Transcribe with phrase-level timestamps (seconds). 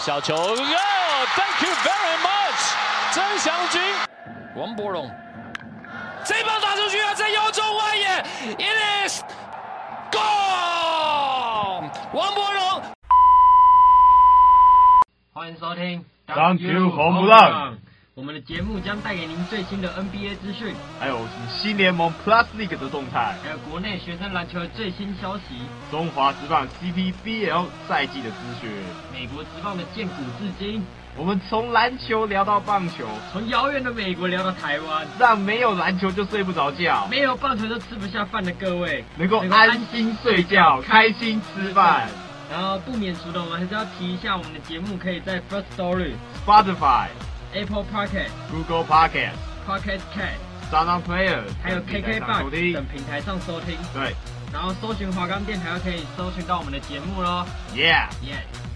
[0.00, 2.74] 小球，Yo，Thank you very much，
[3.12, 3.78] 曾祥君，
[4.56, 5.10] 王博龙，
[6.24, 8.08] 这棒打出去啊，在腰中外野
[8.56, 9.22] ，It is
[10.10, 12.82] gone，王博龙，
[15.34, 17.76] 欢迎收听，Thank you 红不让。
[18.20, 25.44] 我们的节目将带给您最新的 NBA 资讯，还有新联盟 Plus League 的动态，还有国内学生篮球的最新消息，
[25.90, 28.70] 中华职棒 CPBL 赛季的资讯，
[29.10, 30.84] 美国职棒的建古至今。
[31.16, 39.02] 我们从篮球聊到棒球，从遥远的美国聊到台湾，让没有篮球就睡不着觉，没有棒球就吃不下饭的各位。
[39.16, 42.06] 能够安心睡觉，开心吃饭。
[42.50, 46.12] 然后不免俗的，我们还是要提一下，我们的节目可以在 First Story、
[46.44, 47.06] Spotify。
[47.52, 49.34] Apple Podcast、Google Podcast、
[49.66, 50.38] Pocket Cast、
[50.70, 53.76] SoundPlayer，还有 KKBOX 等平台上收听。
[53.92, 54.14] 对，
[54.52, 57.44] 然后搜寻华冈电台，就可以搜寻到我们的节目喽。
[57.74, 58.69] Yeah，Yeah。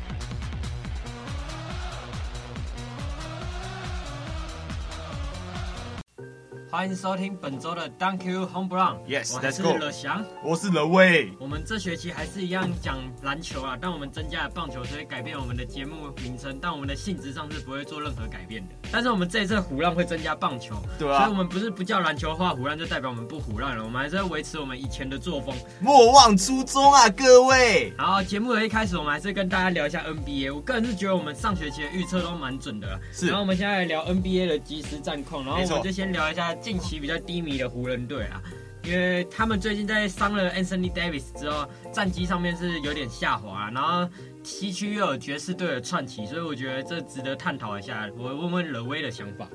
[6.74, 8.96] 欢迎收听本周的 Dunk You Home Brown。
[9.06, 11.32] Yes，我是乐翔，我是乐威。
[11.38, 18.74] 我们这学期还是一样讲篮球啊，但我们增加了棒球，所以改变我们的节目名称，但我们的性质上是不会做任何改变的。
[18.90, 27.92] 但是我们这一次胡浪会增加棒球，对啊，所以我们不是不叫篮球的话唬烂就代表我们不胡浪了，我们还是要维持我们以前的作风，莫忘初衷啊，各位。
[27.96, 30.52] 然后节目的一开始，我们还是跟大家聊一下 NBA。
[30.52, 33.28] 我个人是觉得我们上学期的预测都蛮准的，是。
[33.28, 38.40] 然后我们现在来聊 NBA 的即时战况，然后我们就先聊一下近期比较低迷的湖人队啊，
[38.84, 44.08] 因为他们最近在伤了 Anthony Davis 之后，战绩上面是有点下滑，然后
[44.42, 48.08] 西区又有爵士队的窜起，所以我觉得这值得探讨一下。
[48.16, 49.46] 我问问冷威的想法。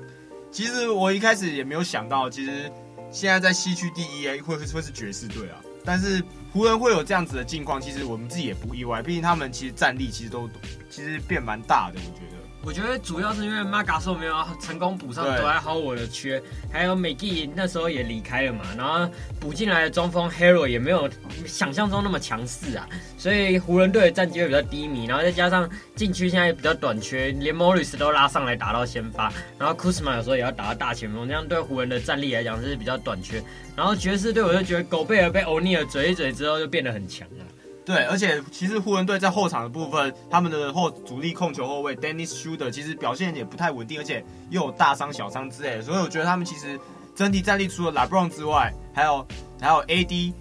[0.52, 2.70] 其实我一开始也没有想到，其实
[3.10, 10.48] 现在在西区第一会会会是爵士队啊，但是湖人会有这样子的境况，其实我们自己也不意外，毕竟他们其实战力其实都
[10.88, 12.49] 其实变蛮大的，我觉得。
[12.62, 21.08] 我觉得主要是因为马卡索没有成功补上德莱豪我的缺，还有美季那时候也离开了嘛，然后补进来的中锋 Hero 也没有
[21.46, 22.86] 想象中那么强势啊，
[23.16, 33.42] 所以湖人队的战绩会比较低迷，然后再加上禁区现在比较短缺，连 Morris 都拉上来打到先发，然后 Kuzma 有时候也要打到大前锋，这样对湖人的战力来讲是比较短缺。
[33.74, 37.44] 然后爵士队我就觉得狗贝尔被欧尼尔嘴一嘴之后就变得很强了。
[37.90, 46.78] 对，而且其实湖人队在后场的部分，他们的后主力控球后卫 Dennis Schroeder 其实表现也不太稳定，而且又有大伤小伤之类的，所以我觉得他们其实
[47.16, 49.26] 整体战力除了 LeBron 之外，还有
[49.60, 50.32] 还有 AD，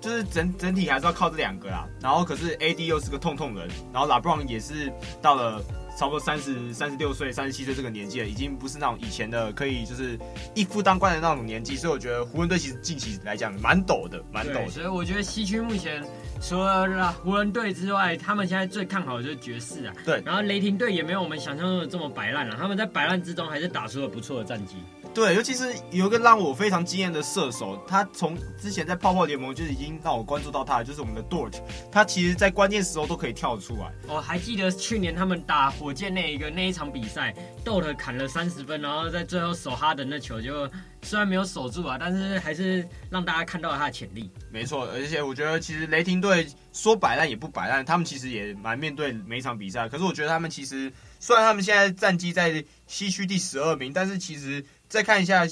[0.00, 1.86] 就是整整体还是要靠这两个啦。
[2.00, 4.90] 然后可是 AD 又是个痛痛人，然后 LeBron 也是
[5.20, 5.62] 到了
[5.98, 10.18] 差不多三十三十六岁、三十七岁这个年纪了，已经不是那种以前的可以就是
[10.54, 14.70] 一夫当关的那种年纪，所以我觉得湖人队其实近期来讲蛮陡的，蛮陡的。
[14.70, 16.02] 所以我觉得西区目前。
[16.40, 19.94] 除了湖人队之外，他们现在最看好的就是爵士啊。
[20.04, 24.76] 对，然后雷霆队也没有我们想象中的这么摆烂了，他们在摆烂之中还是打出了不错的战绩。
[25.16, 31.54] 对，尤其是有一个让我非常惊艳的射手，他从之前在泡泡联盟就已经让我关注到他，就是我们的 Dort，
[31.90, 33.90] 他其实在关键时候都可以跳出来。
[34.08, 37.34] 我还记得去年他们打火箭那一个那一场比赛
[37.64, 40.70] ，Dort 砍了三十分，然后在最后守哈登的球就。
[41.02, 44.28] 虽然没有守住啊，但是还是让大家看到了他的潜力。
[44.50, 49.88] 没错，而且我觉得其实雷霆队说摆烂也不摆烂，他们其实也蛮面对每一场比赛。
[49.88, 55.46] 可是我觉得他们其实虽然他们现在战绩在西区第十二名，但是其实再看一下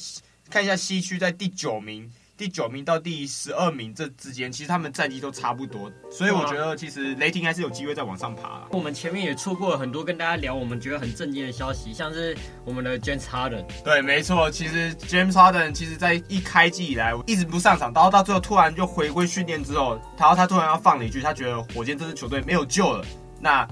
[0.50, 2.10] 看一下西区在第九名。
[2.36, 8.66] 第九名到第十二名这之间，其实他们战绩都差不多，所以我觉得其实雷霆还是有机会再往上爬。
[8.72, 13.64] 我们前面也错过了很多跟大家聊我们觉得很震惊的消息，像是我们的 James Harden。
[13.84, 23.06] 对，没错，其实 James Harden 其实在一开季以来一直不上场，然后到最后突然就回归训练之后，然后他突然要放了一句，他觉得火箭这支球队没有救了。
[23.40, 23.64] 那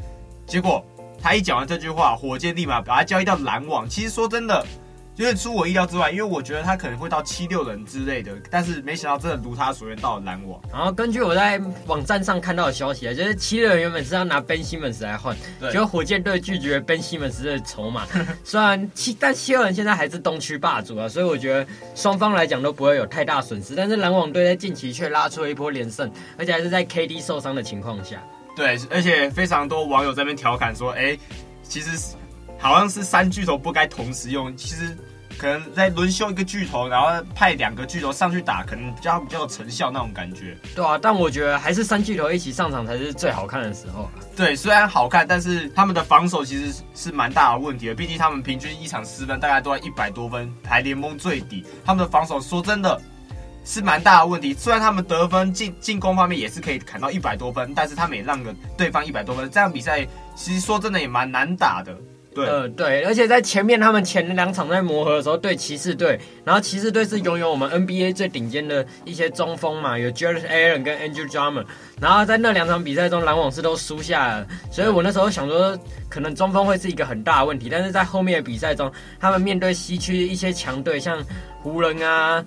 [0.46, 0.86] 结果
[1.20, 3.88] 他一讲完这句话，火箭立马把他交易到篮网。
[3.88, 4.64] 其实说真的。
[5.16, 10.58] 有点出我意料之外，因为我觉得他可能会到七六人之类的，但是没想到真的如他所愿到了篮网。
[10.72, 15.36] 然后根据我在网站上看到的消息啊，就是七六人原本是要拿 Ben Simmons 来换，
[15.70, 18.06] 结果火箭队拒绝 Ben Simmons 的筹码。
[18.42, 23.74] 虽然七，但七六人现在还是东区霸主啊，所以我觉得双方来讲都不会有太大损失。
[23.74, 28.22] 但是篮网队在近期却拉出了一波连胜，而且还是在 KD 受伤的情况下。
[28.56, 31.18] 对，而且非常多网友在那边调侃说，哎，
[31.62, 32.16] 其实。
[32.58, 34.96] 好像是三巨头不该同时用，其实
[35.38, 40.56] 可能在轮休一个巨头，然后派两个巨头上去打，可能比较比较有成效那种感觉。
[40.74, 44.10] 对啊，但我觉得还是三巨头一起上场才是最好看的时候。
[44.36, 47.94] 对，虽然好看，但是他们的防守其实是蛮大的问题的。
[47.94, 51.64] 毕竟他们平均一场失分大概都在一百多分，排联盟最底。
[51.84, 53.00] 他们的防守说真的，
[53.64, 54.54] 是蛮大的问题。
[54.54, 61.96] 虽然他们得分进进攻方面也是可以砍到一百多分，但是他们也让个对方一百多分，这样比赛其实说真的也蛮难打的。
[62.34, 71.66] 对，呃，对，而且在前面他们前两场在磨合的时候，对骑士队，然后骑士队是拥有我们 NBA 最顶尖的一些中锋嘛，有 Jarrett Allen 跟 Andrew Drummond，
[72.00, 78.90] 然后在那两场比赛中，篮网是都输下了，所以我那时候想说，可能中锋会是一个很大的问题，但是在后面的比赛中，
[79.20, 81.22] 他们面对西区一些强队，像
[81.62, 82.44] 湖人啊。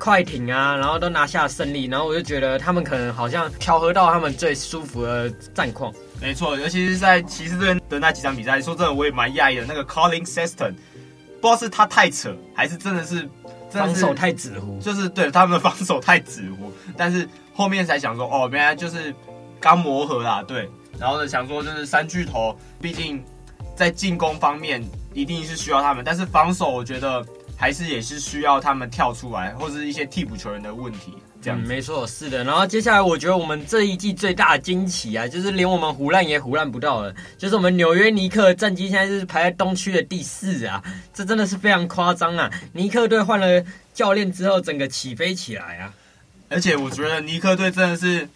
[0.00, 5.92] 快艇啊，然后都拿下胜利，然后我就觉得他们可能好像调和到他们最舒服的战况。
[6.20, 9.64] 没错，尤其是在骑士队的那几场比赛，说真的我也蛮讶异的。
[9.66, 10.74] 那个 Collin Sexton，
[11.40, 13.28] 不知道是他太扯，还是真的是，
[13.70, 16.72] 真的是防守太纸糊，就是对他们的防守太纸糊。
[16.96, 19.14] 但是后面才想说，哦，原来就是
[19.60, 20.68] 刚磨合啦，对。
[20.98, 23.24] 然后呢，想说就是三巨头，毕竟
[23.76, 24.82] 在进攻方面
[25.14, 27.24] 一定是需要他们，但是防守我觉得。
[27.60, 31.66] 还是也是需要他们跳出来，或者是一些替补球员的问题，这样、嗯。
[31.66, 32.44] 没错，是的。
[32.44, 40.82] 然后接下来，我觉得我们这一季最大的惊奇啊，就是连我们胡烂也胡烂不到了，就是我们纽约尼克战绩现在是排在东区的第四啊，
[41.12, 42.50] 这真的是非常夸张啊！
[42.72, 45.94] 尼克队换了教练之后，整个起飞起来啊！
[46.48, 48.28] 而且我觉得尼克队真的是。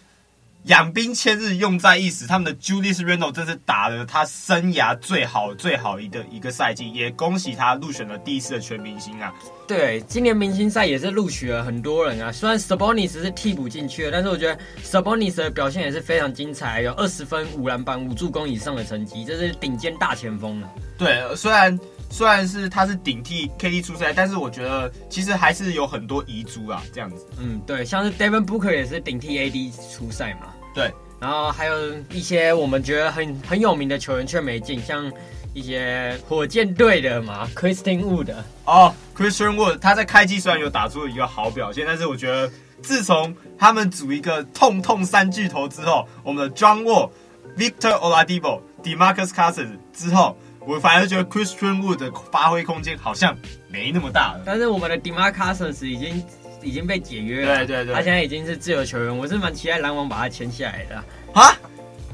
[0.65, 2.25] 养兵千日，用在一时。
[2.25, 9.33] 他们的 Julius Randle 真是打了他生涯最好最好一个一个赛季，也恭喜他入选了第一次的全明星啊！
[9.67, 12.31] 对，今年明星赛也是录取了很多人啊。
[12.31, 20.69] 虽然 Sabonis 是替补进去的，但是我觉得 Sabonis 的表现也是非常精彩，有二十分、五篮板、五助攻以上的成绩，这是顶尖大前锋了。
[20.97, 21.77] 对，虽然
[22.09, 27.25] 虽然是他是顶替 KD 出赛，但是我觉得其实还是有很多遗珠啊，这样子。
[27.37, 30.52] 嗯，对，像是 Devin Booker 也是顶替 AD 出赛嘛。
[30.73, 35.11] 对，然后还有一些我们觉得很很有名的球员却没进，像
[35.53, 38.33] 一些火箭队的嘛，Christian Wood
[38.65, 47.11] 哦，Christian Wood，他在开季虽然有打出一个好表现，但是我觉得自从他们组一个痛痛三巨头之后，我们的 John Wall、
[47.55, 53.37] Victor Oladipo、DeMarcus Cousins 之后，我反而觉得 Christian Wood 的发挥空间好像
[53.69, 54.41] 没那么大了。
[54.45, 56.23] 但是我们的 DeMarcus Cousins 已经。
[56.63, 60.95] 已经被解约了，对对对，他现在已经是自由球员，我是蛮期待篮网把他签下来的。
[61.33, 61.57] 啊？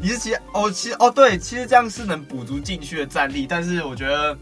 [0.01, 0.71] 你是期哦？
[0.71, 4.37] 其实哦，对，其实这样是能补足禁区的战力，但是我觉得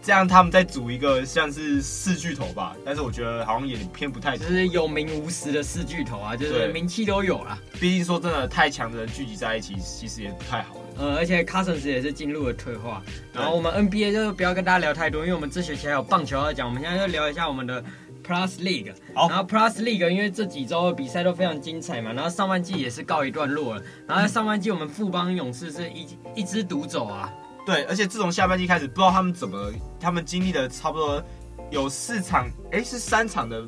[0.00, 7.58] 这样他们再组一个像是四巨头吧，但是我觉得好像也偏不太，就是有名无实的四巨头啊，就是名气都有了。
[7.80, 10.76] 毕竟说真的，太强的人聚集在一起，其实也不太好。
[10.96, 13.02] 呃，而且 Cousins 也是进入了退化。
[13.32, 17.82] 然后我们 NBA 就不要跟大家聊太多，因为我们这学期还有棒球要讲，我们现在就聊一下我们的。
[18.30, 26.06] Plus League，然后 Plus League 因为这几周的比赛都非常精彩嘛，然后上半季也是告一段落了，然后在上半季我们富邦勇士是一
[26.36, 27.28] 一枝独走啊。
[27.66, 31.22] 对，而且自从下半季开始，不知道他们怎么，他们经历了差不多
[31.70, 33.62] 有四场，哎，是三场的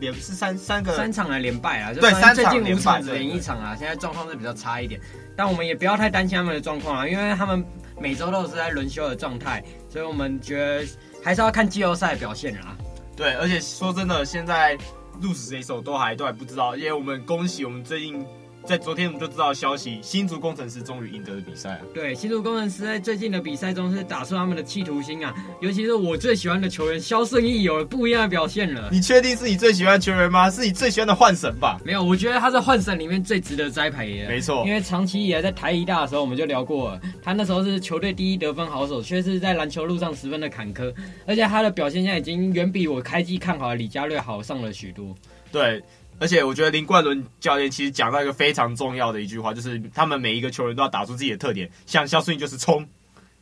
[0.00, 5.00] 连是三三个三场的连败啊，对，三场连败只连一场啊，现在状况是比较差一点，
[5.36, 7.64] 但我们也不要太担心他们的状况啊，因为他们
[8.00, 10.86] 每周都是在轮休的状态，所以我们觉得
[11.24, 12.76] 还是要看季后赛的表现啊。
[13.16, 14.76] 对，而且说真的，现在
[15.20, 18.24] 鹿死谁手都还都还不知道，因为我们恭喜我们最近。
[18.64, 21.80] 在昨天我们就知道消息，新竹工程师终于赢得了比赛啊。
[21.92, 28.88] 对，新竹工程师在最近的比赛中是打出他们的企图心啊，尤其是我最喜欢的球员肖胜义有了不一样的表现了。
[28.92, 30.48] 你确定是你最喜欢的球员吗？
[30.48, 31.80] 是你最喜欢的幻神吧？
[31.84, 34.28] 没有，我觉得他是幻神里面最值得栽培的。
[34.28, 40.94] 没错，因为长期以来在台一大的时候我们就聊过了，他那时候是球队第一得分好手，却是在篮球路上十分的坎坷，
[41.26, 45.14] 而且他的表现现在已经远比我开机看好的李佳瑞好上了许多。
[45.50, 45.82] 对。
[46.22, 52.86] 而且我觉得林冠伦教练其实讲到一个非常重要的一句话，就是他们每一个球员都要打出自己的特点，像肖顺议就是冲，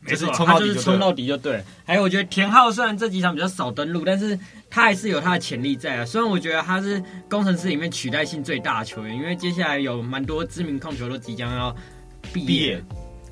[0.07, 1.63] 就是冲到底就对了，冲到底就对了。
[1.85, 4.35] 还有我觉得田浩虽然这几场比较少登陆，但是
[4.67, 6.03] 他还是有他的潜力在啊。
[6.03, 11.75] 虽然我觉得他是工程师里面取代性最大的球员，因为接下来有蛮多知名控球都即将要
[12.33, 12.83] 毕业，毕业，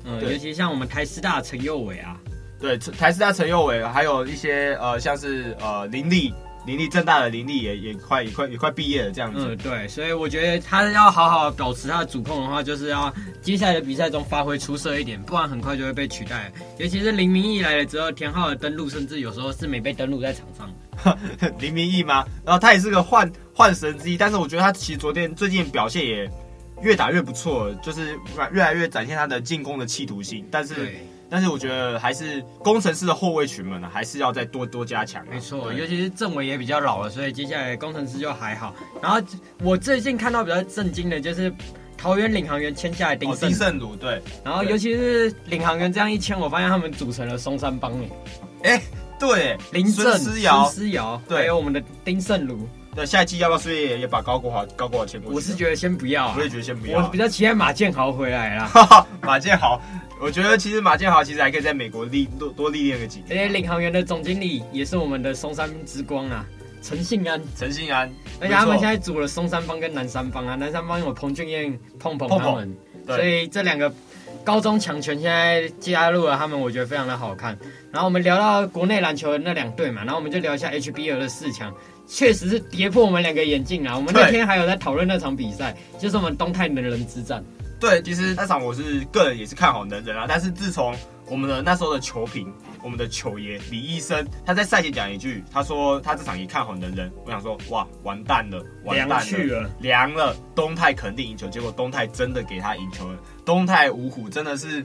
[0.04, 2.16] 嗯，尤其像我们台师大陈佑伟啊，
[2.60, 6.32] 对，台师大陈佑伟，还有一些呃像是呃林立。
[6.66, 9.46] 林立正大的林立也也快也快也快毕业了这样子。
[9.48, 16.52] 嗯，对，所以我觉得他要好好保持他的主控的话，就是要接下来的比赛中发挥出色一点，不然很快就会被取代。
[16.78, 21.18] 尤其是林明义来了之后，田浩的登录甚至有时候是没被登录在场上。
[21.58, 22.26] 林明义吗？
[22.44, 26.30] 然后他也是个换换神之一，但是我觉得他其实昨天最近表现也
[26.82, 28.18] 越打越不错，就是
[28.52, 30.74] 越来越展现他的进攻的企图心，但是。
[31.30, 35.24] 但是我觉得还是工程师的后卫群们呢，还是要再多多加强。
[35.30, 38.74] 没错，尤其是政委也比较老了，所以接下来工程师就还好。
[39.00, 39.20] 然后
[39.62, 41.52] 我最近看到比较震惊的就是
[41.96, 44.20] 桃园领航员签下来丁胜、哦、胜儒，对。
[44.44, 48.10] 然后尤其是领航员这样一签，我发现他们组成了松山帮诶。
[48.64, 48.82] 哎，
[49.18, 52.68] 对， 林正、思瑶思尧，对，还有我们的丁胜儒。
[52.96, 55.36] 那，下一季要不要顺便也把高国华高国华签过去？
[55.36, 56.98] 我是觉得先不要啊，我也觉得先不要。
[56.98, 59.06] 我比较期待马建豪回来啦。
[59.22, 59.80] 马建豪，
[60.20, 63.28] 我觉得其实马建豪其实还可以在美国历多多历练个几年。
[63.30, 66.44] 而且领航员的总经理也是我们的松山之光啊，
[66.82, 67.40] 陈信安。
[67.56, 68.10] 陈信安，
[68.40, 73.92] 而且他们现在组了松山帮跟南山帮啊，南山帮有彭俊彦、碰碰他们，碰碰所以这两个。
[74.42, 77.58] 高中强权现在加入了他们，我觉得非常的好看。
[77.92, 81.74] 然后我们聊到国内篮球的那两队嘛，然后我们就聊一下 HBL 的四强，
[82.06, 83.94] 确实是跌破我们两个眼镜啊。
[83.94, 87.44] 我们那天还有在讨论那场比赛，就是我们东泰能人之战。
[87.80, 90.94] 对，其实那场我是个人也是看好能人啊，但是自从
[91.26, 97.10] 我们的那时候的球评，我们的球爷李医生他在赛前讲一句，他说他这场也看好能人。
[97.24, 101.48] 我想说哇，完蛋了，完蛋了，凉去了，凉了，东泰肯定赢球。
[101.48, 103.18] 结果东泰真的给他赢球了。
[103.44, 104.84] 东泰五虎真的是，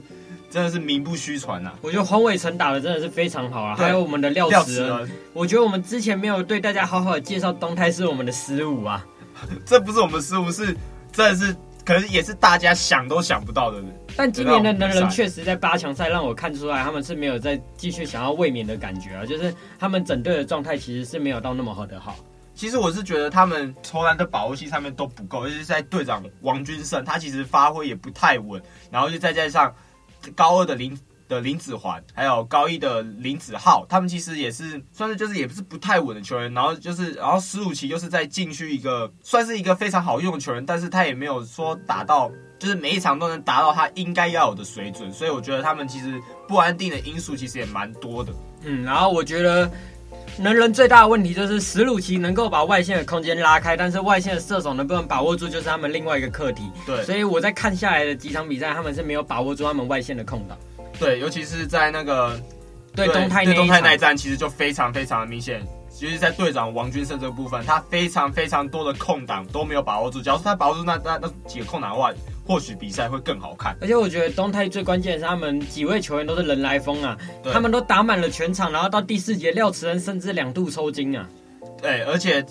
[0.50, 1.72] 真的是名不虚传呐！
[1.82, 9.04] 我觉得黄伟成打的真的是非常好啊，还有我们的廖慈恩，我觉得我们之前没有对大家好好的介绍东泰是我们的失误啊，
[9.66, 10.74] 这不是我们失误，是
[11.12, 11.54] 真的是
[11.86, 13.82] 可能也是大家想都想不到的。
[14.16, 22.16] 但今年的能人确实在八强赛让我看出来他们是没有再继续想要卫冕的感觉啊，就是他们整队的状态其实是没有到那么好的好。
[22.54, 29.72] 其实我是觉得他们投篮的把握性上面都不够，尤其是在队长王军胜，他其实发挥也不太稳，然后就再加上
[30.34, 48.32] 高二的林的林子环，还有高一的林子浩，他们其实也是算是就是也不是不太稳的球员，然后就是然后史鲁奇就是在禁区一个算是一个非常好用的球员，但是他也没有说打到就是每一场都能达到他应该要有的水准，所以我觉得他们其实不安定的因素其实也蛮多的。
[48.62, 49.70] 嗯，然后我觉得。
[50.38, 56.64] 能人最大的问题就是史鲁奇能够把外线的空间拉开，但是外线的射手能不能把握住，就是他们另外一个课题。
[56.84, 60.58] 对，所以我在看下来的几场比赛，他们是没有把握住他们外线的空档。
[60.98, 62.40] 对，尤其是在那个
[62.94, 65.62] 对东泰对东泰那一战，其实就非常非常的明显。
[65.88, 70.20] 其实，在队长王军胜这个部分，他非常非常多的空档都没有把握住。
[70.20, 72.12] 假如说他把握住那那那几个空档的话，
[72.46, 73.74] 或许比赛会更好看。
[73.80, 77.16] 而且我觉得东泰最关键的是他们几位球员都是人来疯啊，
[77.50, 81.26] 他们都打满了全场，然后到第四节廖慈恩甚至两度抽筋啊。
[81.80, 82.44] 对，而且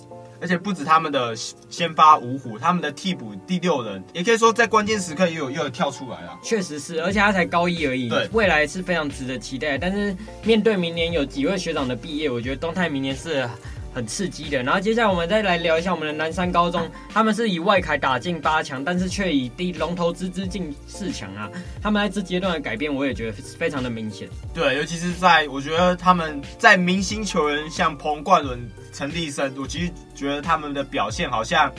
[0.45, 1.35] 而且不止他们的
[1.71, 6.37] 先发五虎，他们的替补第六人也可以说在关键时刻也有又有跳出来了。
[6.43, 9.75] 确实是，而且他才高一而已，对，未来是非常值得期待。
[9.75, 13.49] 但是面对明年有几位学长的毕业，我觉得东泰明年是。
[13.95, 21.49] 很刺激的，然后接下来我们再来聊一下我们的南山高中，他们是以外凯打进八强，但是却以低龙头之姿进四强啊。
[21.81, 24.27] 他们在这阶段的改变，我也觉得非常的明显。
[24.53, 31.71] 对，尤其是在我觉得他们在明星球员像彭冠伦、陈立生，我其实觉得他们的表现好像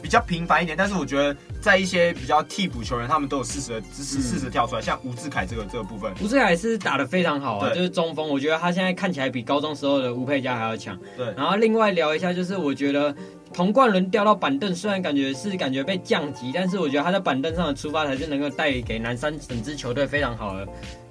[0.00, 1.36] 比较平凡一点，但是我觉得。
[1.60, 10.98] 在一些比较替补球员，他们都有适时的适时适时跳出来，像吴志凯这个这个部分，吴志凯是打的非常好啊，就是中锋，我觉得他现在看起来比高中时候的吴佩嘉还要强。
[11.16, 13.14] 对，然后另外聊一下，就是我觉得
[13.52, 20.68] 童冠伦掉到板凳，虽然感觉是感觉被降级，但是我觉得他在板凳上的出发才是能够带给南山整支球队非常好的。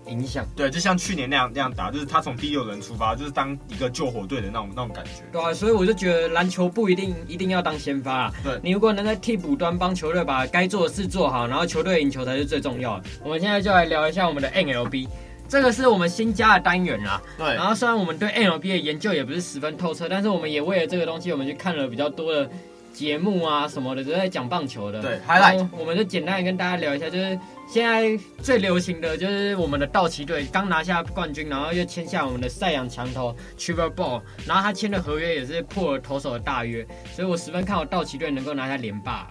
[0.09, 5.11] 影响对，就像去年那样那样打，就是他从第六人出发，就是当一个救火队的那种那种感觉。
[5.31, 8.33] 对啊，所以我就觉得篮球不一定一定要当先发啊。
[8.43, 13.05] 对，你如果能在替补端帮球队把该做的事做好，然后球队赢球才是最重要的。
[13.23, 15.07] 我们现在就来聊一下我们的 NLB
[15.49, 17.21] 这个是我们新加的单元啦。
[17.37, 22.49] 对，然后虽然我们对 MLB 的研究也不是十分透彻，但是我们也为了这个东西，我们去看了比较多的
[22.93, 25.01] 节目啊什么的，都在讲棒球的。
[25.01, 27.39] 对，highlight，我们就简单的跟大家聊一下，就是。
[27.69, 39.29] 现在最流行的就是我们的道奇队刚拿下冠军，然后又签下我们的赛扬强投 Trevor Ball，然后他签的合约也是破了投手的大约，所以我十分看好道奇队能够拿下连霸。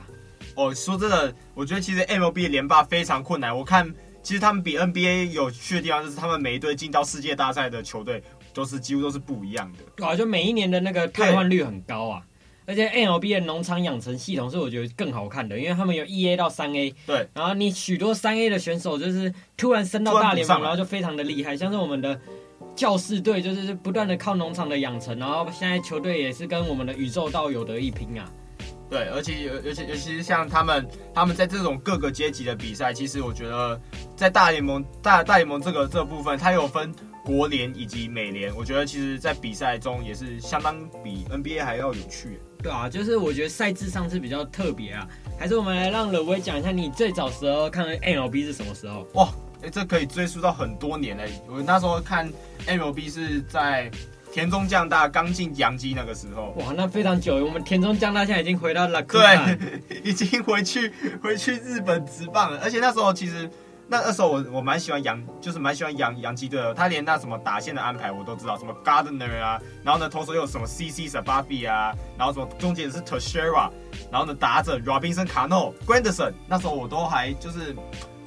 [0.55, 3.57] 哦，说真的，我觉得其实 MLB 连霸非常困难。
[3.57, 3.91] 我看
[4.23, 9.79] 其实他们比 NBA 有趣的地方就是他们每一队进到世界大赛的球队都是几乎都是不一样的。
[9.97, 12.23] 对啊，就每一年的那个汰换率很高啊。
[12.67, 22.21] 而且 MLB 的农场养成系统是我觉得更好看的，因为他们有一 A 到三 A，对，然后你许多三 A 的选手就是突然升到大联盟，然后就非常的厉害，像是我们的
[22.75, 28.31] 教士队就是不断的靠农场的养成，然后现在球队也是跟我们的宇宙道有得一拼啊。
[28.91, 33.81] 对，而且尤尤其尤其是像他们他们在这种各个阶级的比赛，其实我觉得
[34.15, 36.95] 在大联盟大大联盟这个这个部分，它有分。
[37.27, 42.39] 国联以及美联，我觉得其实，在比赛中也是相当比 NBA 还要有趣。
[42.67, 45.07] 对啊，就是我觉得赛制上是比较特别啊。
[45.39, 49.07] 还是我们来让乐威讲一下，你最早时候看 MLB 是什么时候？
[49.15, 49.29] 哇，
[49.61, 51.31] 哎、欸，这可以追溯到很多年嘞。
[51.49, 52.29] 我那时候看
[52.67, 53.89] MLB 是在
[54.33, 56.53] 田中将大刚进洋基那个时候。
[56.59, 57.37] 哇，那非常久。
[57.37, 59.59] 我们田中将大现在已经回到了，对，
[60.03, 60.93] 已经回去
[61.23, 62.59] 回去日本职棒了。
[62.65, 63.49] 而且那时候其实。
[63.89, 66.75] 那那时候我我蛮喜欢洋，就是蛮喜欢洋洋基队的。
[66.75, 73.71] 他连那什么打线的安排我都知道，什么 Gardner 啊，然后呢投手又有什么 CC Sabathia 啊，然后什么中间是 t e s h e r a
[74.11, 77.77] 然后呢打者 Robinson Cano Granderson，那时候我都还就是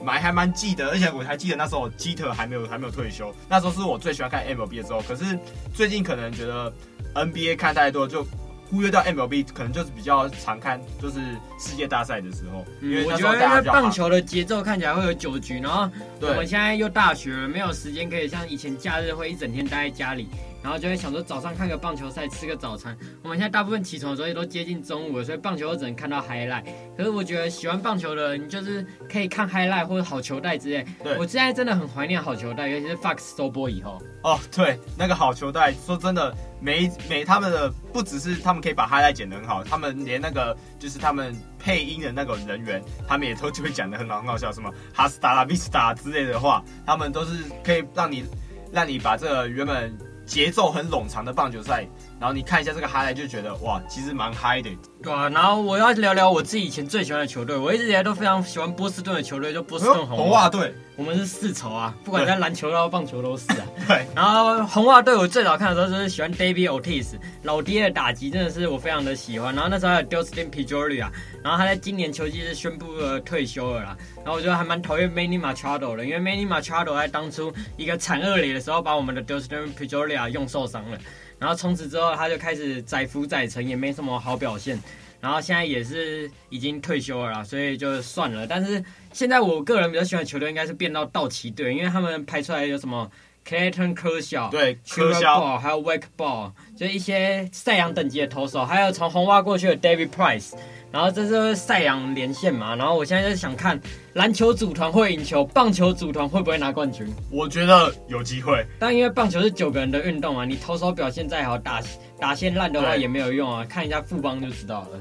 [0.02, 5.02] 蛮还蛮记得，而且我还记得那时候基特还没有还没有退休，那时候是我最喜欢看 MLB 的时候。
[5.02, 5.38] 可是
[5.74, 6.72] 最近可能觉得
[7.14, 8.26] NBA 看太多就。
[8.70, 11.20] 忽略掉 MLB，可能就是比较常看，就是
[11.60, 12.66] 世界大赛的时候。
[12.82, 15.90] 嗯、因为我觉得棒球的节奏看起来会有九局，然后
[16.22, 20.30] 我们现在又大学了，没有时间可以像以前假日会一整天待在家里。
[20.62, 22.98] 然后就会想说早上看个棒球赛，吃个早餐。
[23.24, 26.64] 我们现在大部分起床的时候也都接近中午了，所以棒球都只能看到 highlight。
[26.98, 30.86] 可是我觉得喜欢棒球的人，就是可以看 highlight 或者好球带之类。
[31.04, 34.02] 对，我现在真的很怀念好球带，尤其是 Fox 收播以后。
[34.24, 48.26] 哦，对，那个好球带，说真的，每每他们的不只是他们可以把 highlight 剪得很好，他们连那个就是他们配音的那个人员，他们也都就会讲得很好很好笑，什么 Hasta la vista 之类的话，他们都是可以让你
[48.74, 49.98] 让你把这个原本。
[50.30, 51.88] 节奏很冗长的棒球赛，
[52.20, 54.70] 然后你看一下这个 highlight 就觉得哇，其实蛮嗨的。
[55.02, 60.74] 对啊，然后我要聊聊我自己以前最喜欢的球队，我一直以来都非常喜欢波士顿的球队，就波士顿红红袜队。
[60.98, 63.66] 我们是世仇啊，不管在篮球到棒球都是啊。
[63.88, 64.06] 对。
[64.14, 69.56] 然后红袜队我最早看的时候就是喜欢 David Ortiz，老爹的打击真的是我非常的喜欢。
[69.56, 71.10] 然后那时候还有 Dustin Pedroia，
[71.42, 73.98] 然后他在今年球季是宣布了退休了啦。
[74.18, 80.98] 然后我觉得还蛮讨厌 Manny Machado 的，因为 Manny Machado 在当初一个惨二垒的时候把我们的 Dustin Pedroia 用受伤了，
[81.40, 84.80] 然后从此之后他就开始载浮载沉，也没什么好表现。
[85.22, 88.48] 然后现在也是已经退休了啦，所以就算了。
[88.48, 88.82] 但是
[89.12, 93.10] 现在我个人比较喜欢的球队应该是变到道奇队，因为他们拍出来有什么
[93.50, 100.54] Clayton Kershaw，对，Kershaw，还有 Wake Ball，就是一些赛扬等级的投手，还有从红袜过去的 David Price。
[100.92, 103.80] 然后这是赛扬连线嘛，然后我现在就想看
[104.14, 107.08] 篮球组团会赢球，棒球组团会不会拿冠军？
[107.32, 111.82] 我觉得有机会，但因为棒球是九个人的运动啊，你投手表现再好，打
[112.20, 115.00] 打线烂的话也没有用啊，看一下富邦就知道了。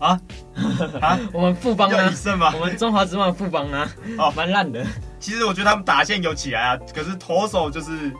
[0.00, 0.20] 啊
[1.00, 1.18] 啊！
[1.32, 2.12] 我们富邦呢？
[2.52, 3.90] 我们中华职棒富邦啊？
[4.18, 4.84] 哦，蛮烂的。
[5.20, 8.12] 其实我觉得他们打线有起来啊，可是投手就是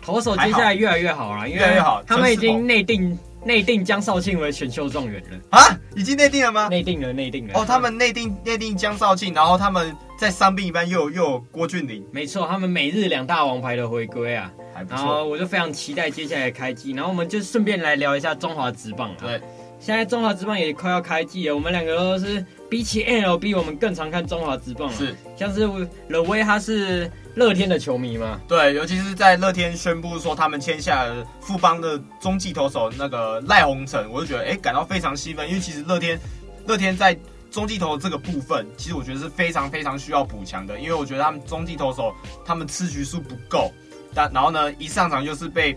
[0.00, 3.18] 投手接下来越来越好了，越来越好，他们已经内定。
[3.44, 5.76] 内定江少庆为选秀状元了啊？
[5.96, 6.68] 已经内定了吗？
[6.68, 7.54] 内定了，内定了。
[7.58, 12.06] 哦，他们内定内定江少庆，然后他们在伤病一般又有又有郭俊麟。
[12.12, 14.96] 没错，他们每日两大王牌的回归啊，还不错。
[14.96, 19.16] 然后我就非常期待接下来的开机，然后我们就顺便来聊一下中华职棒啊。
[19.18, 19.40] 对，
[19.82, 24.94] 现在中华职棒也快要开季了，我们两个都是比起 MLB，我们更常看中华职棒啊。
[24.96, 25.68] 是，像是
[26.08, 27.10] 乐威他是。
[27.34, 28.38] 乐天的球迷嘛？
[28.46, 31.06] 对，尤其是在乐天宣布说他们签下
[31.40, 36.20] 富邦的中继投手那个赖鸿成，我就觉得哎，感到非常兴奋，因为其实乐天，
[36.66, 37.18] 乐天在
[37.50, 42.14] 中继投的这个部分，其实我觉得是非常非常需要补强的，因为我觉得他们中继投手
[42.44, 43.72] 他们吃局数不够，
[44.14, 45.74] 但然后呢，一上场就是被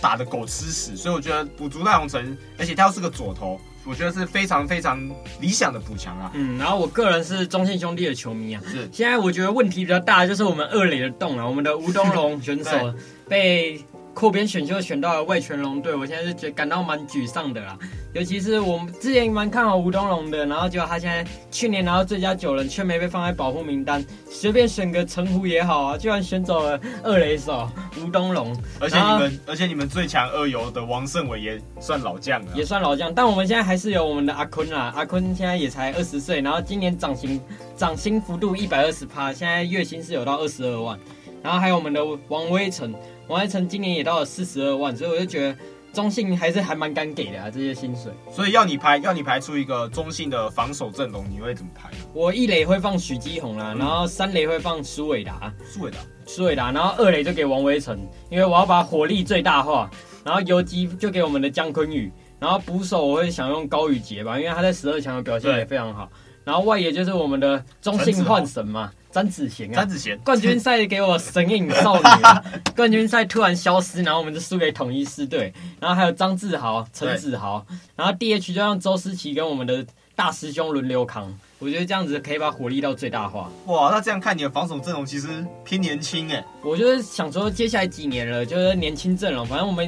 [0.00, 3.60] 打的狗吃屎，所以我觉得补足赖鸿成，而且他又是个左投。
[3.84, 5.00] 我觉得是非常非常
[5.40, 6.30] 理想的补强啊。
[6.34, 8.62] 嗯，然后我个人是中信兄弟的球迷啊。
[8.66, 8.88] 是。
[8.92, 12.70] 现在我觉得问题比较大的就是我们二垒的洞啊，我们的吴东龙选手
[13.28, 13.82] 被。
[14.12, 17.78] 扩编选秀选到了魏全龙队，我现在是觉感到蛮沮丧的啦。
[18.12, 24.04] 尤其是我们之前蛮看好吴东龙的，然后结果他现在去年拿到最佳九人，却没被放在保护名单。
[24.28, 28.54] 随便选个陈湖也好啊，居然选走了二垒手吴东龙。
[28.80, 33.14] 而且你们，而且你们最强二游的王胜伟也算老将了，也算老将。
[33.14, 37.40] 但我们现在还是有我们的阿坤啦，阿坤现在也才二十岁，然后今年涨薪
[37.76, 40.98] 涨薪幅度一百二十趴，现在月薪是有到二十二万。
[41.42, 42.92] 然后还有我们的王威成。
[43.30, 45.56] 王爱成今年也到了四十二万，所以我就觉得
[45.92, 48.10] 中信还是还蛮敢给的啊，这些薪水。
[48.28, 51.88] 所以要你排，要你排出一个中信的防守阵容，你会怎么排？
[52.12, 57.96] 我一垒会放许基宏啦，嗯、然后三垒会放苏伟达，苏伟达，苏伟达，然后二垒就给王威成，
[58.30, 59.88] 因为我要把火力最大化。
[60.24, 66.10] 然后游击就给我们的姜坤宇，然后捕手我会想用高宇杰吧，因为他在十二强的表现也非常好。
[66.42, 68.90] 然后外野就是我们的中信幻神嘛。
[69.12, 72.02] 詹子贤啊，詹子贤，冠军赛给我神隐少女，
[72.76, 83.50] 冠军赛突然消失，然后我们就输给统一师队，然后还有张志豪、陈子豪，然后 DH 就让周思齐跟我们的大师兄轮流扛，我觉得这样子可以把火力到最大化。
[83.66, 85.28] 哇，那这样看你的防守阵容其实
[85.64, 89.86] 偏年轻哎，我就是想说接下来几年了，就是年轻阵容，反正我们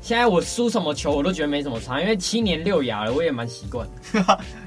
[0.00, 3.86] 现在我输什么球我都觉得没什么差，因为七年六牙了，我也蛮习惯。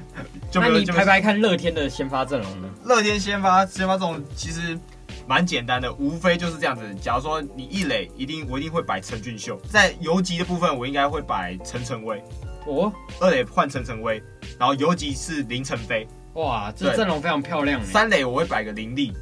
[0.54, 2.68] 那你排排看乐天的先发阵容呢？
[2.84, 4.78] 乐天先发先发阵容其实
[5.26, 6.82] 蛮简单的，无非就是这样子。
[7.00, 12.22] 假如说你一垒一定我一定会摆陈俊秀，在游击的部分我应该会摆陈晨威。
[12.66, 14.22] 哦，二垒换陈晨威，
[14.58, 16.06] 然后游击是林晨飞。
[16.34, 17.82] 哇，这阵容非常漂亮。
[17.84, 19.12] 三垒我会摆个林立。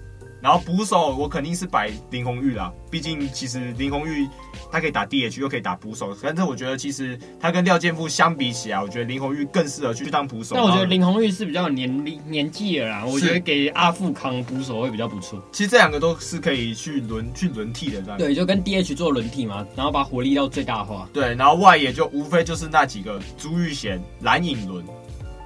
[0.46, 4.28] 然后捕手我肯定是摆林红玉啦，毕竟其实林红玉
[4.70, 10.54] 他可以打 DH 又可以打捕手，反正我觉得其实他跟廖健富相比起来，我觉得林红玉更适合去当捕手。
[10.54, 15.42] 但我觉得林红玉是比较有年龄年纪了啦，我觉得给阿富康捕手会比较不错。
[15.50, 18.16] 其实这两个都是可以去轮去轮替的，这样。
[18.16, 21.08] 对，就跟 DH 做轮替嘛，然后把火力到最大化。
[21.12, 24.84] 对，然后外野就无非就是那几个朱玉贤、蓝影伦。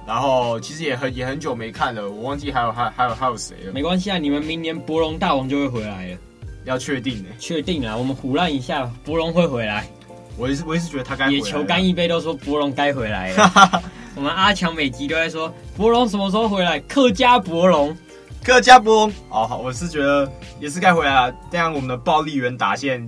[0.05, 3.71] 然后其实也很也很久没看了，我忘记还有还还有还有谁了。
[3.73, 6.17] 没关系啊，你们明年博龙大王就会回来了，
[6.65, 7.29] 要确定呢？
[7.39, 9.87] 确定啊，我们胡乱一下，博龙会回来。
[10.37, 11.37] 我也是我也是觉得他该回来。
[11.37, 13.83] 野球干一杯都说博龙该回来了。
[14.15, 16.79] 我们阿强每集都在说博龙什么时候回来？
[16.81, 17.95] 客家博龙，
[18.43, 19.09] 客家博龙。
[19.29, 21.35] 哦，好，我是觉得也是该回来了。
[21.51, 23.07] 这样我们的暴力员打线。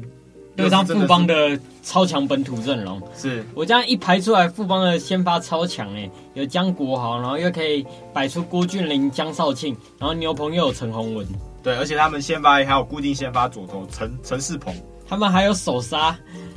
[0.55, 3.43] 对上富邦的超强本土阵容，是。
[3.55, 11.27] 我这样一排出来，富邦的先发超强哎，有江国豪，然后又可以摆出郭俊麟、江少庆，然后牛棚又有陈宏文，
[11.63, 14.73] 对，而且他们先发还有固定先发左投陈陈世鹏，
[15.07, 16.15] 他们还有首杀，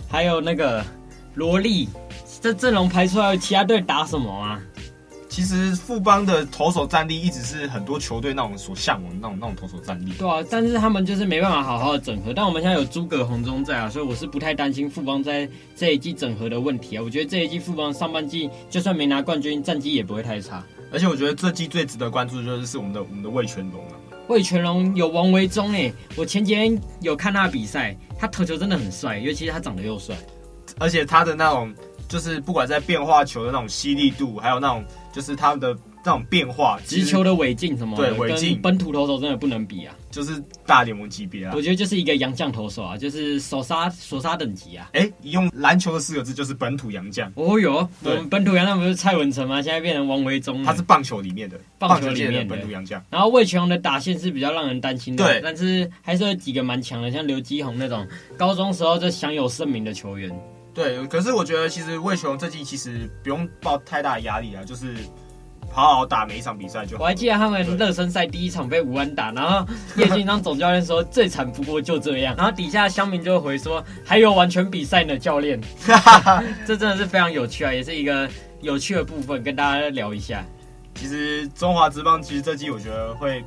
[0.09, 0.85] 还有那个
[1.35, 1.89] 罗莉，
[2.41, 4.61] 这阵容排出来，其他队打什么啊？
[5.37, 10.11] 其实富邦的投手战力一直是很多球队那种所向往的那种那种投手战力。
[10.19, 12.33] 对啊，但是他们就是没办法好好的整合。
[12.35, 15.47] 但我们现在有诸葛红中在啊，所以我是不太担心富邦在
[15.77, 17.03] 这一季整合的问题啊。
[17.05, 20.65] 我觉得这一季富邦上半季就算没拿冠军，战绩也不会太差。
[20.91, 23.93] 而且我觉得这季最值得关注的就是是我们的我们的魏全龙啊。
[24.29, 30.17] 魏全龙有王维中哎，我前几天有看他的比赛，他投球真的很帅，尤其是他长得又帅，
[30.79, 31.75] 而且他的那种
[32.09, 34.83] 就是不管在变化球的那种犀利度，还有那种。
[35.17, 35.75] 就是他的
[36.05, 41.55] 这种变化，直球的尾劲什么，对，尾劲，本土投手真的不能比啊，就是大联盟级别啊。
[41.57, 44.91] 我觉得就是一个洋将投手啊，就是首杀首杀等级啊。
[44.93, 47.33] 哎、欸，用篮球的四个字就是本土洋将。
[47.35, 49.63] 哦哟，我们本土洋将不是蔡文成吗？
[49.63, 50.67] 现在变成王维忠了。
[50.67, 53.03] 他是棒球里面的棒球里面的本土洋将。
[53.09, 60.31] 然后魏全龙的打线是比较让人担心的，对，但是还是有几个蛮强的，像刘基宏那种高中时候就享有盛名的球员。
[60.77, 64.95] 对，可是我觉得其实味全龙这季其实不用抱太大的压力啊，就是。
[65.73, 67.03] 好好打每一场比赛就好。
[67.03, 75.61] 我还记得他们热身赛第一场被吴安打，然后叶军当总教练说最惨不过就这样，然后底下乡民就会回说还有完全比赛呢，教练。
[76.65, 78.27] 这真的是非常有趣啊，也是一个
[78.63, 80.43] 有趣的部分，跟大家聊一下。
[80.95, 83.45] 其实中华职棒其实这季我觉得会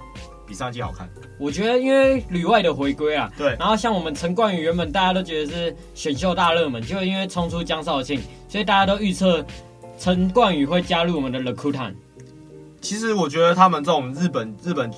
[0.49, 1.07] 比上季好看。
[1.37, 3.55] 我觉得因为旅外的回归啊，对。
[3.59, 9.45] 然后像我们陈冠宇原本大家都觉得是选秀大热门，就因为冲出江少庆，所以大家都预测
[9.99, 11.93] 陈冠宇会加入我们的 Rakuten。
[12.81, 14.91] 其实我觉得他们这种日本日本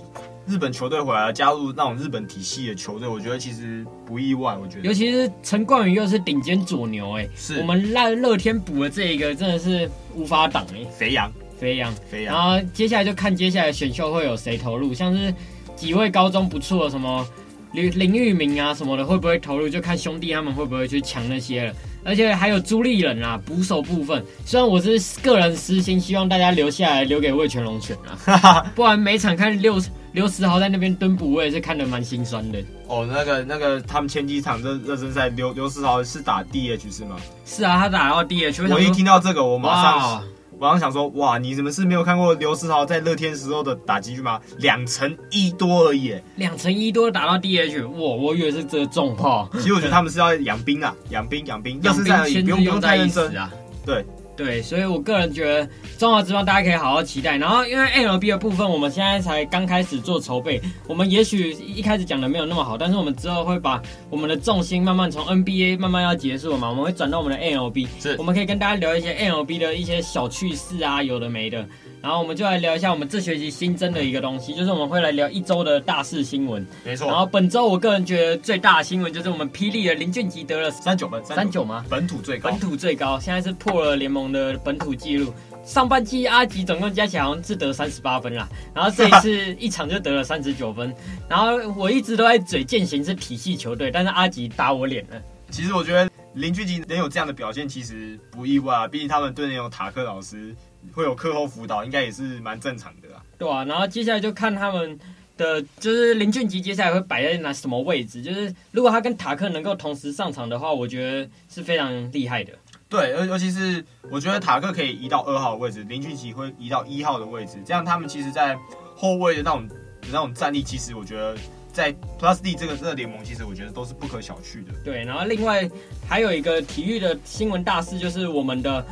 [0.47, 4.55] 日本球队回来加入那种日本体系的球队，我觉得其实不意外。
[4.55, 12.35] 我觉得，尤其是陈冠宇又是顶尖左牛，哎，是我们乐乐天补的这一个真的是无法挡哎，肥羊肥羊肥羊。
[12.35, 15.31] 然后接下来就看接下来选秀会有谁投入，像是
[15.75, 17.25] 几位高中不错的什么
[17.73, 21.73] 林林玉明啊什么的会不会投入，就看兄弟他们会不会去抢那些了。
[22.03, 27.95] 而且还有朱立人啊，捕手部分，虽然我是个人私心，希望大家留下来留给魏全龙选
[28.25, 29.79] 啊， 不然每场看刘
[30.11, 32.57] 刘时豪在那边蹲捕，我也是看得蛮心酸的。
[32.87, 37.17] 哦，那个那个，他们前几场热热身赛，刘刘时豪是打 DH 是吗？
[37.45, 38.73] 是啊，他打到 DH。
[38.73, 40.23] 我一听到这个，我马上。
[40.61, 44.39] 我刚想说，哇，你怎么是没有看过刘思豪在乐天时候的打击率吗？
[44.59, 49.49] 两成一多而已，两成一多打到 DH，哇，我以为是这个重炮。
[49.53, 53.51] 其实我觉得他们是要养兵啊，养兵养兵， 养兵千日用太认真啊，
[53.83, 54.05] 对。
[54.43, 57.37] 对，所以我个人觉得中华之光大家可以好好期待。
[57.37, 71.63] 然后因为 MLB 的部分，我们现在才刚开始做筹备，我们也许一开始讲的没有那么好，但是我们之后会把我们的重心慢慢从 NBA 慢慢要结束了嘛，我们会转到我们的 MLB，是，我们可以跟大家聊一些 MLB 的一些小趣事啊，有的没的。
[72.01, 76.65] 然后我们就来聊一下我们这学期新增的一个东西，就是我们会来聊一周的大事新闻。
[76.83, 77.07] 没错。
[77.07, 81.85] 然后本周我个人觉得最大的新闻就是我们霹雳的林俊杰得了三九分，三九吗？
[81.87, 85.31] 本土最高，本土最高，现在是破了联盟的本土纪录。
[85.63, 90.91] 上半季阿吉总共加起来好像是得三十八分啦， 然后这一次一场就得了三十九分。
[91.29, 95.21] 然后我一直都在嘴践行是体系球队，但是阿吉打我脸了。
[95.51, 100.55] 其实我觉得林俊杰能有这样的表现，其实不意外啊，毕竟他们队内有塔克老师。
[100.93, 103.21] 会有课后辅导，应该也是蛮正常的啦。
[103.37, 104.99] 对啊，然后接下来就看他们
[105.37, 108.21] 的，就是林俊杰接下来会摆在哪什么位置？
[108.21, 112.53] 就是如果他跟塔克能够同时上场的话，我觉得是非常厉害的。
[112.89, 118.57] 对，尤尤其是我觉得塔克可以移到二号的位置，林俊杰会移到一号的位置，这样他们其实在
[118.95, 119.75] 后卫的那种的
[120.11, 121.35] 那种战力，其实我觉得
[121.71, 124.73] 在 Plus D 这个这个联盟，其实我觉得都是不可小觑的。
[124.83, 125.67] 对，然后另外
[126.07, 128.85] 还有一个体育的新闻大事，就是我们的。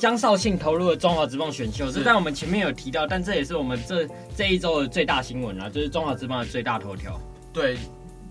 [0.00, 7.20] 江绍庆投入了中华职棒选秀，是在我们前面有提到，但这也是我们这这一周的最大新闻啦，就是中华职棒的最大头条。
[7.52, 7.76] 对，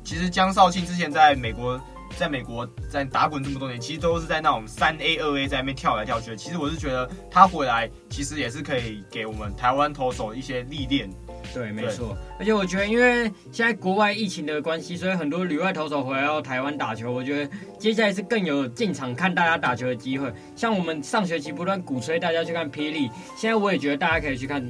[0.03, 1.79] 其实江绍庆之前在美国，
[2.17, 6.35] 在美国在打滚这么多年，其实都是在那种三 A、二 A 在那边跳来跳去。
[6.35, 11.07] 其实我是觉得他回来，其实也是可以给我们台湾投手一些历练。
[11.53, 12.15] 对，没错。
[12.37, 17.11] 而且我觉得，因为现在国外疫情的关系，所以很多旅外投手回来到台湾打球。
[17.11, 20.31] 我觉得接下来是更有进场看大家打球的机会。
[20.55, 24.63] 像我们上学期不断鼓吹大家去看霹雳，现在我也觉得大家可以去看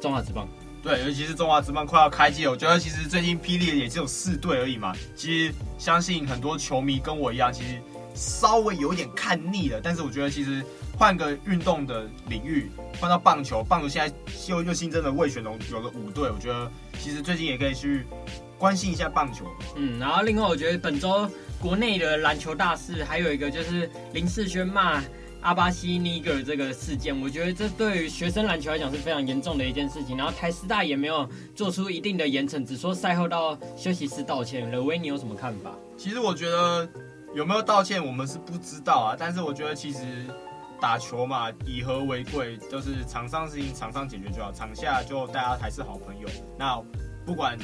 [0.00, 0.48] 中华职棒。
[0.82, 4.94] 对，尤其是中华职棒快要开季了，我觉得其实最近霹雳也只有四队而已嘛。
[5.14, 7.80] 其实相信很多球迷跟我一样，其实
[8.14, 9.80] 稍微有点看腻了。
[9.82, 10.64] 但是我觉得其实。
[10.96, 14.14] 换个运动的领域，换到棒球，棒球现在
[14.48, 18.04] 又又新增了魏全龙，有了五队，我觉得其实最近也可以去
[18.58, 19.46] 关心一下棒球。
[19.74, 21.28] 嗯，然后另外我觉得本周
[21.60, 25.02] 国内的篮球大事还有一个就是林世轩骂
[25.40, 30.16] 阿巴西尼格尔这个事件，我觉得这对于学生篮球来讲是非常严重的一件事情。
[30.16, 34.70] 然后台师大也没有做出一定的严惩，只说赛后到休息室道歉。
[34.70, 35.72] 刘威，你有什么看法？
[35.96, 36.88] 其实我觉得
[37.34, 39.16] 有没有道歉，我们是不知道啊。
[39.18, 39.98] 但是我觉得其实。
[40.82, 46.28] 打球嘛，以和为贵，就是场上事情场上解决就好，场下就大家还是好朋友。
[46.58, 46.82] 那
[47.24, 47.56] 不管。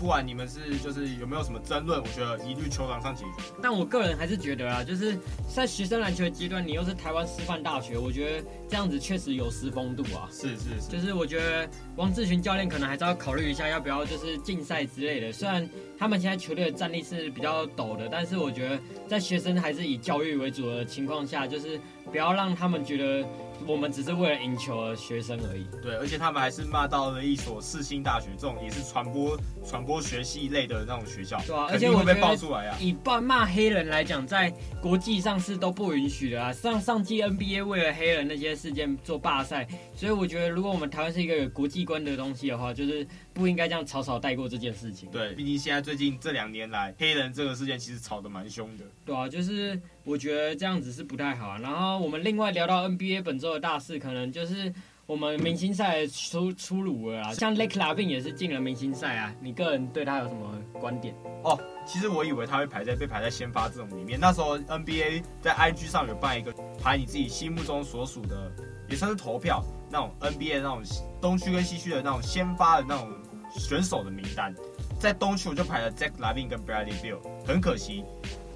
[0.00, 3.42] 不管你们是就是有没有什么争论，我觉得一律球场上解决。
[3.62, 5.14] 但我个人还是觉得啊，就是
[5.54, 10.26] 在学生篮球的阶段，你又是台湾师范大学，我觉得这样子确实有失风度啊。
[10.32, 15.30] 是是是，就是我觉得王志群教练可能还是要考虑一下，要不要就是竞赛之类的。
[15.30, 21.78] 虽然他们现在球队的战力是比较陡的，但是我觉得在学生还是以教育为主的情况下，就是
[22.10, 23.28] 不要让他们觉得。
[23.66, 25.66] 我们只是为了赢球而学生而已。
[25.82, 31.40] 对，而且他们还是骂到了一所四星大学，这种也是传播传播学系类的那种学校。
[31.46, 32.76] 对啊，而且会被爆出来啊。
[32.80, 36.52] 以骂骂黑人来讲，在国际上是都不允许的啊。
[36.52, 43.06] 上上季 NBA 为了黑人那些事件做罢赛，所以我觉得如果我们台湾是一个有国际观的东西的话，就是。
[43.40, 45.10] 不应该这样草草带过这件事情。
[45.10, 48.84] 对，毕竟现在最近这两年来，黑人这个事件其实吵得蛮凶的。
[49.06, 51.58] 对啊，就是我觉得这样子是不太好啊。
[51.58, 54.70] 然后我们另外聊到 NBA 本周的大事，可能就是
[55.06, 57.32] 我们明星赛出出炉了啊。
[57.32, 59.34] 像 Zach LaVine 也是进了明星赛啊。
[59.40, 61.14] 你个人对他有什么观点？
[61.42, 64.20] 哦，其实我以为他会排在被排在先发这种里面。
[64.20, 68.52] 那时候 NBA 在 IG 上有办一个排你自己心目中所属的，
[68.90, 70.82] 也算是投票那种 NBA 那种
[71.22, 73.10] 东区跟西区的那种先发的那种。
[73.50, 74.54] 选手的名单，
[74.98, 78.04] 在东区我就排了 Jack LaVine 跟 Bradley Beal，很可惜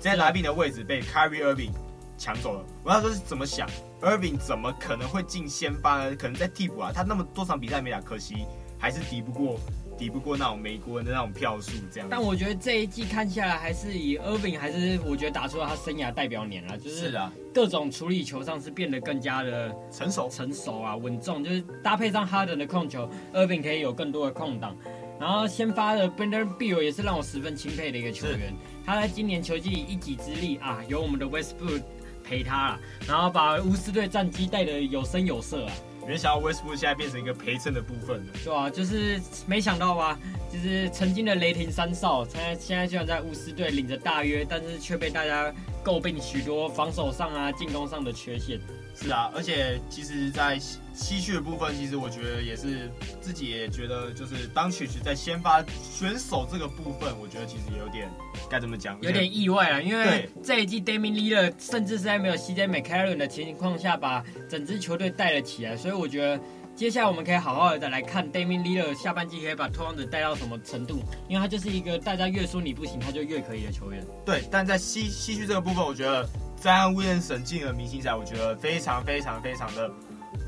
[0.00, 1.72] ，Jack LaVine 的位置被 Kyrie Irving
[2.16, 2.64] 抢走了。
[2.84, 3.68] 我那时候是怎么想
[4.00, 6.14] ，Irving 怎么可能会进先发呢？
[6.16, 8.46] 可能在替补啊，他那么多场比赛没打，可惜
[8.84, 9.58] 还是敌不过。
[9.96, 12.08] 抵不过那种美国人的那种票数，这样。
[12.10, 17.16] 但我觉得这一季看下来，还是以 Irving 还是我觉得打出了他生涯代表年了，就是
[17.54, 21.44] 各种处理球上是变得更加的成熟、成熟啊，稳重。
[21.44, 24.76] 就是搭配上 Harden 的控球，Irving 可以有更多的空档。
[25.20, 28.52] 然后先发的 Bradley Beal 也是让我十分钦佩的一个球员。
[28.84, 31.82] 他在今年球季一己之力啊，有我们的 Westbrook
[32.24, 35.72] 陪他了，然后把巫师队战绩带得有声有色啊。
[36.06, 40.18] 没想到 Westbrook 现在变成一个陪衬的部分了，对啊，就是没想到吧，
[40.52, 45.52] 就是曾经的雷霆三少，他现在居然在巫师队领着大约，但是却被大家
[45.84, 48.58] 诟病许多防守上啊、进攻上的缺陷。
[48.96, 50.56] 是啊，而且其实，在
[50.94, 52.88] 西区的部分，其实我觉得也是
[53.20, 58.08] 自己也觉得，就是当曲曲在先发选手这个部分，我觉得其实有点
[58.48, 66.40] 该怎么讲，有点意外啊，因为这一季 Damian Lillard 甚至是在没有 CJ McCarron 的情况下，把整支球队带了起来，所以我觉得
[66.76, 74.04] 接下来我们可以好好的来看 Damian Lillard 下半季可以把拓荒者带到什么程度，因为他就是一个大家越说你不行，他就越可以的球员。
[74.24, 76.28] 对，但在西西区这个部分，我觉得。
[76.62, 79.90] Zion Williamson 进了明星赛，我觉得非常非常非常的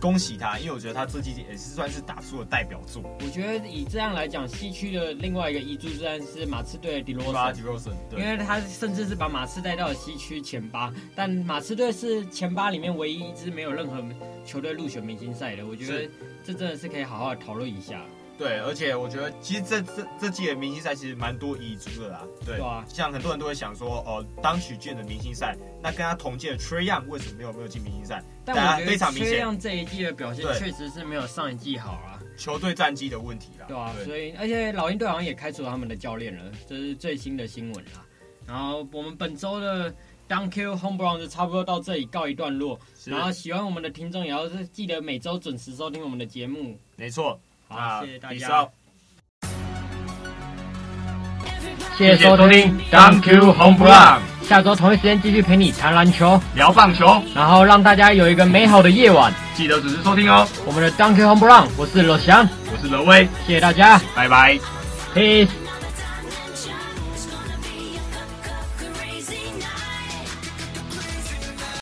[0.01, 3.03] 恭喜他，因为我觉得他这季也是算是打出了代表作。
[3.21, 14.05] 我觉得以这样来讲，西区的另外一个遗珠自然是马刺队的迪罗森，迪罗森因为他甚至是把马刺带到了西区前八，但马刺队是前八里面唯一一支没有任何
[14.45, 15.67] 球队入选明星赛的。
[15.67, 16.09] 我觉得
[16.45, 18.05] 这真的是可以好好讨论一下。
[18.39, 22.23] 对，而且我觉得其实这这这季的明星赛其实蛮多遗珠的啦。
[22.45, 28.23] 对，对啊，像很多人都会想说，哦，当曲进的明星赛，那跟他同届的 Trae Young 为什么没有没有进明星赛？
[28.45, 32.21] 但我觉得 Trae Young 这一季的表现确实是没有上一季好啊。
[32.37, 33.65] 球队战绩的问题啦。
[33.67, 38.05] 对啊，对所以而且老鹰队好像也开除了他们的教练了，这是最新的新闻啦。
[38.47, 39.91] 然后我们本周的
[40.29, 42.79] Dunk Home Run 就差不多到这里告一段落。
[43.07, 46.79] 然后喜欢我们的听众也要是记得每周准时收听我们的节目。
[46.97, 47.41] 没错。
[47.69, 48.69] 好，谢谢大家。
[51.97, 54.21] 谢谢收听，Thank you，Home Run。
[54.47, 59.33] 下周同一时间继续陪你谈篮球、聊棒球，然后让大家有一个美好的夜晚。
[59.55, 60.47] 记得准时收听哦。
[60.65, 64.59] 我们的 Thank You Home Run，我是罗翔，我是罗威，谢谢大家，拜拜
[65.15, 65.66] ，Peace。